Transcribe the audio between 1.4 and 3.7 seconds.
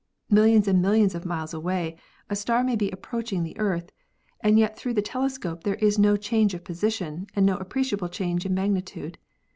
away a star may be approaching the